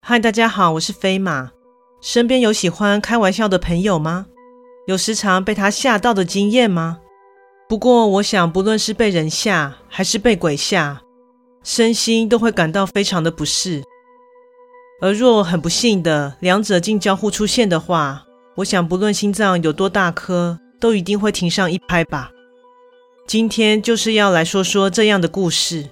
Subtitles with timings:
[0.00, 1.50] 嗨，大家好，我是飞马。
[2.00, 4.26] 身边有喜欢开玩笑的朋友吗？
[4.86, 6.98] 有时常被他吓到的经验吗？
[7.68, 11.02] 不过，我想，不论是被人吓，还是被鬼吓，
[11.62, 13.82] 身心都会感到非常的不适。
[15.02, 18.24] 而若很不幸的两者竟交互出现的话，
[18.56, 22.30] 我想，不论心脏有多大颗，都一定会停上一拍吧。
[23.28, 25.90] 今天就是要来说说这样的故事。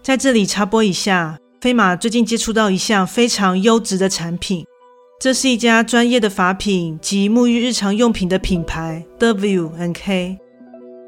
[0.00, 1.36] 在这里插播一下。
[1.60, 4.64] 飞马最近接触到一项非常优质的产品，
[5.20, 10.38] 这是一家专业的发品及沐浴日常用品的品牌 W N K。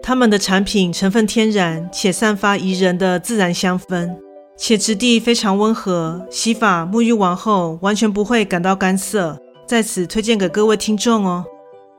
[0.03, 4.15] 他们的产品成分天然，且散发宜人的自然香氛，
[4.59, 9.39] 且质地非常温和，洗发沐浴完后完全不会感到干涩。
[9.67, 11.47] 在此推荐给各位听众哦。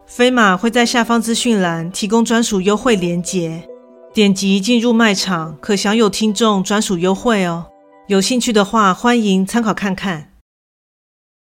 [0.06, 3.68] 飞马会在下方资讯栏提供专属优惠链接，
[4.14, 7.68] 点击进入卖场可享有听众专属优惠哦。
[8.08, 10.34] 有兴趣的话，欢迎参考看看。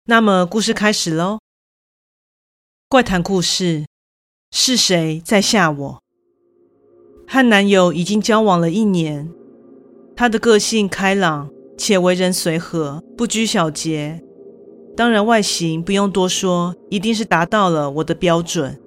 [0.06, 1.40] 那么，故事开始喽。
[2.88, 3.86] 怪谈故事：
[4.52, 6.00] 是谁在吓我？
[7.28, 9.30] 和男友已经交往了一年，
[10.16, 14.24] 他的个性开朗，且为人随和，不拘小节。
[14.96, 18.80] 当然，外形不用多说，一定是达到了我的标准。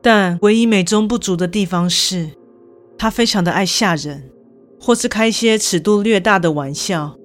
[0.00, 2.30] 但唯一美中不足的地方是，
[2.98, 4.28] 他非常的爱吓人。
[4.84, 7.16] 或是开些尺度略大的玩笑，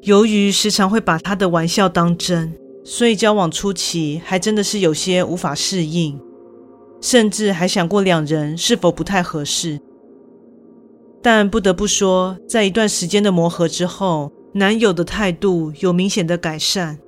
[0.00, 6.18] 由于时常会把他的玩笑当真，所以交往初期还真的是有些无法适应，
[7.02, 9.78] 甚至还想过两人是否不太合适。
[11.20, 16.98] 但不得不说，在一段时间的磨合之后，男友的态度有明显的改善，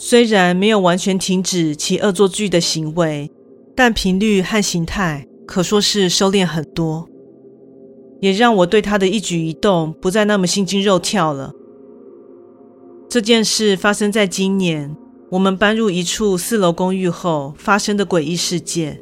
[0.00, 3.28] 虽然没有完全停止其恶作剧的行为，
[3.74, 7.08] 但频率和形态可说是收敛很多。
[8.20, 11.52] 也让我对他的一举一动不再那么心惊肉跳了。
[13.08, 14.96] 这件事发生在今年，
[15.30, 19.00] 我们搬入一处四楼公寓后发生的诡异事件。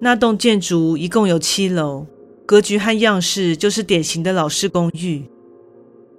[0.00, 2.06] 那栋建筑一共有七楼，
[2.44, 5.24] 格局和样式就是典型的老式公寓。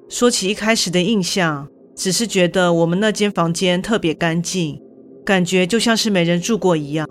[0.08, 4.82] 说起一开始的印象，只是觉得我们那间房间特别干净，
[5.26, 7.08] 感觉就像是没人住过一样。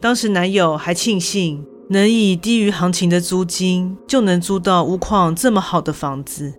[0.00, 1.66] 当时男友还庆幸。
[1.92, 6.54] 能以低于行情的租金就能租到屋况这么好的房子。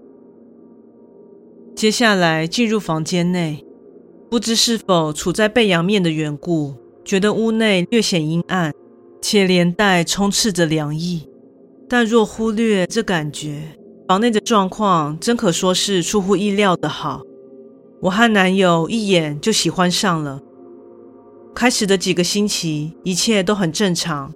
[1.74, 3.66] 接下来进入房间内，
[4.30, 6.74] 不知是否处在背阳面的缘故，
[7.06, 8.74] 觉得屋内略显阴暗，
[9.22, 11.30] 且连带充斥着凉意。
[11.88, 13.62] 但若忽略这感觉，
[14.12, 17.22] 房内的状况真可说是出乎意料的好。
[18.02, 20.42] 我和男友一眼就喜欢上了。
[21.56, 24.34] 开始的几个星期，一切都很正常。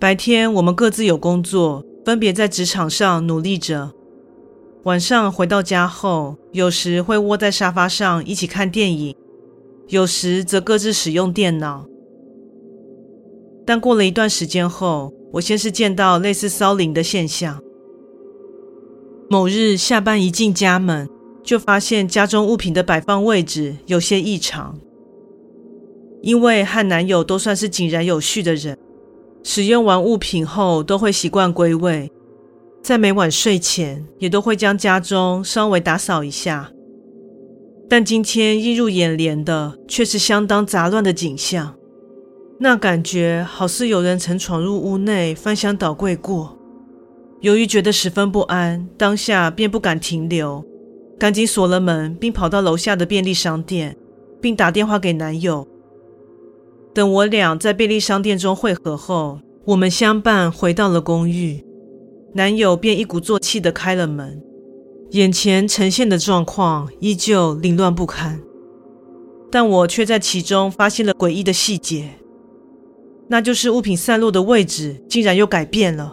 [0.00, 3.92] 白天我们各自有工作，分别在职场上努力着。
[4.82, 9.14] 晚上回到家后，有时会窝在沙发上一起看电影，
[9.86, 11.86] 有时则各自使用电脑。
[13.64, 17.62] 但过了一段时间后，我先是见到类似骚灵的现象。
[19.28, 21.08] 某日下班一进家门，
[21.42, 24.78] 就发现家中物品的摆放位置有些异常。
[26.22, 28.76] 因为和男友都算是井然有序的人。
[29.42, 32.10] 使用完物品后，都会习惯归位，
[32.82, 36.72] 在每晚睡前也都会将家中稍微打扫一下。
[37.88, 41.76] 但今天映入眼帘的却是相当杂乱的景象，
[42.58, 46.58] 那感觉好似有人曾闯入屋内翻箱倒柜过。
[47.46, 50.64] 由于觉得十分不安，当下便不敢停留，
[51.16, 53.96] 赶紧锁了门，并跑到楼下的便利商店，
[54.40, 55.64] 并打电话给男友。
[56.92, 61.64] 等我俩在便利商店中会合后，我们相伴回到了公寓。
[62.34, 64.42] 男友便一鼓作气地开了门，
[65.12, 68.40] 眼前呈现的状况依旧凌乱不堪，
[69.52, 72.08] 但我却在其中发现了诡异的细节，
[73.28, 76.12] 那就是物品散落的位置竟然又改变了。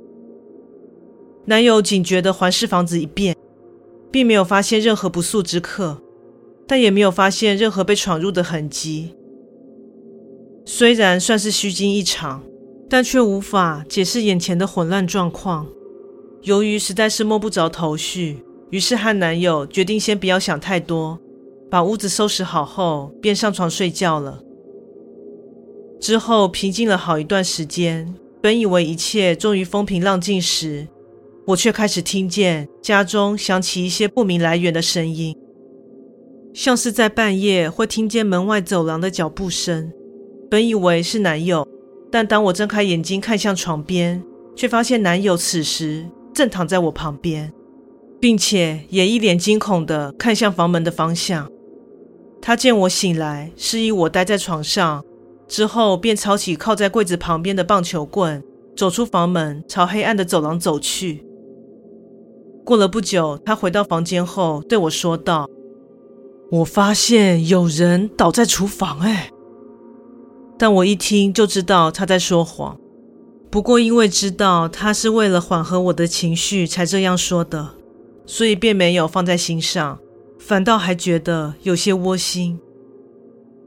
[1.46, 3.36] 男友警觉地环视房子一遍，
[4.10, 6.02] 并没有发现任何不速之客，
[6.66, 9.14] 但也没有发现任何被闯入的痕迹。
[10.66, 12.42] 虽然算是虚惊一场，
[12.90, 15.68] 但却无法解释眼前的混乱状况。
[16.44, 21.20] 由于实在是摸不着头绪，于是和男友决定先不要想太多，
[21.70, 24.42] 把屋子收拾好后便上床睡觉了。
[26.00, 30.88] 之后平静了好一段时间，本以为一切终于风平浪静时，
[31.46, 35.36] 我却开始听见家中响起一些不明来源的声音，
[36.54, 39.92] 像是在半夜会听见门外走廊的脚步声。
[40.50, 41.68] 本以为是男友，
[42.10, 44.24] 但当我睁开眼睛看向床边，
[44.56, 47.52] 却发现男友此时正躺在我旁边，
[48.22, 51.52] 并且也一脸惊恐地看向房门的方向。
[52.42, 55.04] 他见我醒来，示意我待在床上，
[55.50, 58.42] 之后便抄起靠在柜子旁边的棒球棍，
[58.78, 61.26] 走出房门，朝黑暗的走廊走去。
[62.74, 65.48] 过了不久，他回到房间后对我说道
[66.50, 69.30] ：“我发现有人倒在厨房。”哎，
[70.58, 72.76] 但我一听就知道他在说谎。
[73.52, 77.76] 不过因为知道他是为了缓和我的情绪才这样说的，
[78.26, 80.00] 所以便没有放在心上，
[80.40, 82.60] 反倒还觉得有些窝心。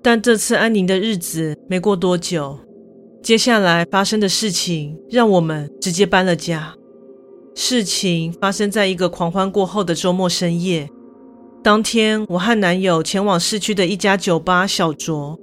[0.02, 2.58] 但这次安宁的日子没过多久，
[3.22, 6.74] 接下来发生的事情让我们直接搬了家。
[7.58, 10.90] 事情发生在一个狂欢过后的周末深夜。
[11.62, 15.38] 当天，我和男友前往市区的一家酒吧小酌。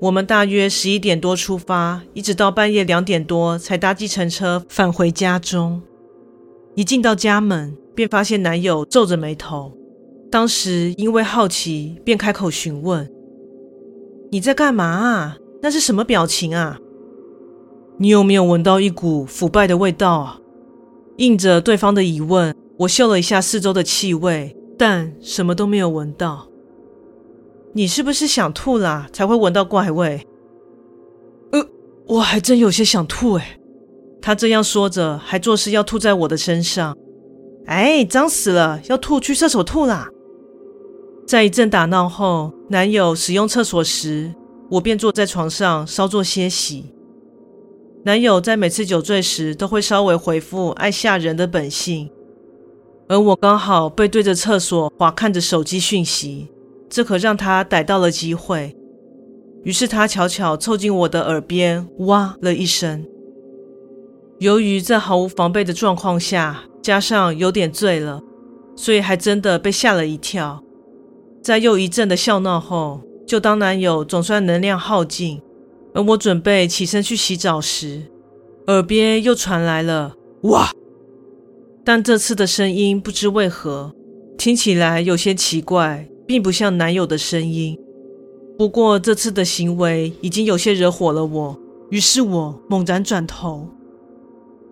[0.00, 5.82] 我们大约十一点多出发，一直到半夜两点多才搭计程车返回家中。
[6.76, 9.72] 一进到家门，便发现男友皱着眉头。
[10.30, 13.10] 当时因为好奇，便开口询问
[14.30, 15.36] ：“你在干嘛啊？
[15.60, 16.78] 那是什么表情啊？
[17.98, 20.36] 你有没有闻到一股腐败的味道啊？”
[21.20, 26.48] 应着对方的疑问，我嗅了一下四周的气味，但什么都没有闻到。
[27.74, 29.06] 你是不是想吐啦？
[29.12, 30.26] 才会闻到怪味？
[31.52, 31.62] 呃，
[32.06, 33.60] 我还真有些想吐诶。
[34.22, 36.96] 他这样说着，还作势要吐在我的身上。
[37.66, 38.80] 哎，脏死了！
[38.88, 40.08] 要吐去厕所吐啦！
[41.26, 44.34] 在一阵打闹后，男友使用厕所时，
[44.70, 46.94] 我便坐在床上稍作歇息。
[48.02, 52.10] 男友在每次酒醉时都会稍微回复爱吓人的本性，
[53.08, 56.48] 而我刚好背对着厕所滑看着手机讯息，
[56.88, 58.74] 这可让他逮到了机会。
[59.64, 63.04] 于是他悄悄凑近我的耳边，哇了一声。
[64.38, 68.22] 由于在毫无防备的状况下，加上有点醉了，
[68.74, 70.64] 所以还真的被吓了一跳。
[71.42, 75.42] 在又一阵的笑闹后，就当男友总算能量耗尽。
[75.94, 78.02] 而我准备起身去洗澡时，
[78.66, 80.14] 耳边又传来了
[80.44, 80.70] “哇”，
[81.84, 83.92] 但这次的声音不知为何
[84.38, 87.76] 听起来有些奇怪，并不像男友的声音。
[88.56, 91.58] 不过这次的行为已经有些惹火了我，
[91.90, 93.68] 于是我猛然转头。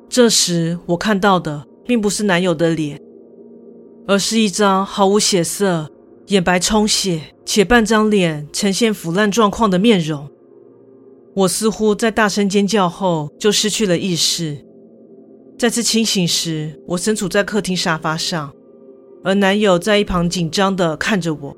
[0.09, 3.00] 这时我看到的并不是男友的脸，
[4.06, 5.91] 而是一张毫无血色、
[6.29, 10.29] 眼白充血且半张脸呈现腐烂状况的面容。
[11.38, 14.58] 我似乎在大声尖叫后就失去了意识。
[15.56, 18.52] 再次清醒时，我身处在客厅沙发上，
[19.23, 21.56] 而男友在一旁紧张地看着我。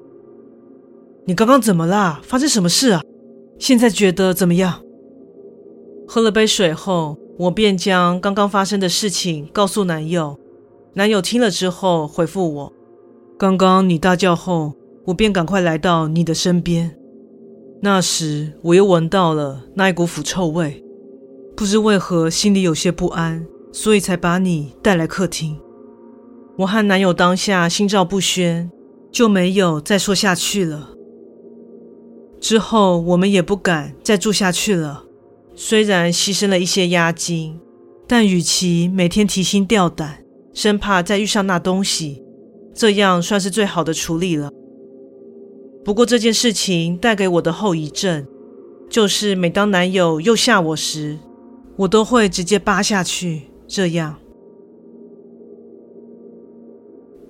[1.27, 2.21] 你刚刚怎么啦？
[2.23, 3.00] 发生什么事啊？
[3.59, 4.82] 现在觉得怎么样？
[6.06, 10.38] 喝了杯水后，我便将刚刚发生的事情告诉男友。
[10.93, 12.73] 男友听了之后回复我：
[13.38, 14.75] 刚刚你大叫后，
[15.06, 17.00] 我便赶快来到你的身边。
[17.82, 20.85] 那时我又闻到了那一股腐臭味，
[21.56, 25.59] 不知为何心里有些不安，所以才把你带来客厅。
[26.59, 28.71] 我和男友当下心照不宣，
[29.11, 30.91] 就没有再说下去了。
[32.38, 35.05] 之后我们也不敢再住下去了。
[35.55, 37.59] 虽然牺牲了一些押金，
[38.06, 40.23] 但与其每天提心吊胆，
[40.53, 42.23] 生怕再遇上那东西，
[42.75, 44.50] 这样算是最好的处理了。
[45.85, 48.27] 不过这件事情带给我的后遗症，
[48.89, 51.19] 就是每当男友又吓我时，
[51.77, 53.43] 我都会直接扒下去。
[53.67, 54.17] 这样，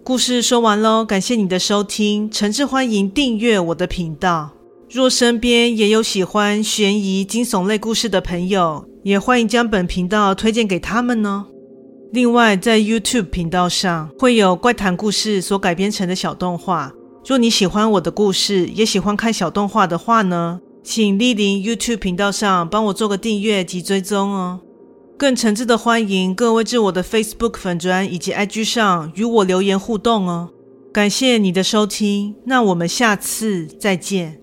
[0.03, 4.51] 故事说完喽，感谢你的收听，诚挚欢迎订阅我的频道。
[4.89, 11.47] 若身边也有喜欢悬疑惊悚类故事的朋友，也欢迎将本频道推荐给他们呢。
[12.13, 16.93] 另外，在 YouTube 频道上会有怪谈故事所改编成的小动画。
[17.31, 24.59] 若你喜欢我的故事，也喜欢看小动画的话呢，请莅临 YouTube 频道上帮我做个订阅及追踪哦。
[25.17, 30.51] 更诚挚的欢迎各位至我的 Facebook 粉砖以及 IG 上与我留言互动哦。
[30.93, 34.40] 感谢你的收听，那我们下次再见。